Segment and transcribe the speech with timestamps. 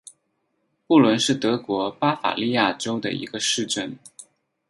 [0.87, 3.99] 布伦是德国巴伐利亚州的一个市镇。